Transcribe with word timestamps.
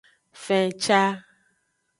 Fenca. 0.45 1.03